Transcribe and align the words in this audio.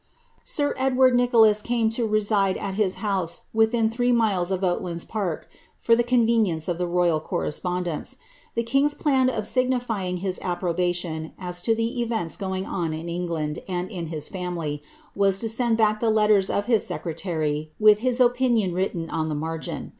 Sir 0.43 0.73
Edward 0.79 1.13
Nicholas 1.13 1.61
came 1.61 1.87
to 1.91 2.07
reside 2.07 2.57
at 2.57 2.73
his 2.73 2.95
house 3.05 3.41
within 3.53 3.87
three 3.87 4.11
milei 4.11 4.49
of 4.51 4.63
Oatlands 4.63 5.05
park, 5.05 5.47
for 5.77 5.95
the 5.95 6.01
convenience 6.03 6.67
of 6.67 6.79
the 6.79 6.87
royal 6.87 7.19
correspondence. 7.19 8.15
The 8.55 8.63
king's 8.63 8.95
plan 8.95 9.29
of 9.29 9.45
signifying 9.45 10.17
his 10.17 10.39
approbation, 10.41 11.33
as 11.37 11.61
to 11.61 11.75
the 11.75 12.01
events 12.01 12.35
going 12.35 12.65
on 12.65 12.93
in 12.93 13.09
England 13.09 13.61
and 13.67 13.91
in 13.91 14.07
his 14.07 14.27
family, 14.27 14.81
was 15.15 15.39
to 15.41 15.47
send 15.47 15.77
back 15.77 15.99
the 15.99 16.09
letters 16.09 16.49
of 16.49 16.65
his 16.65 16.83
secRiaiy 16.83 17.69
with 17.79 17.99
his 17.99 18.19
opinion 18.19 18.73
written 18.73 19.07
on 19.07 19.29
the 19.29 19.35
margin. 19.35 19.89